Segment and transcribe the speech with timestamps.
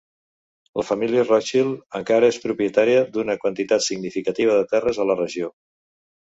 [0.79, 5.55] La família Rothschild encara és propietària d'una quantitat significativa de terres a la regió.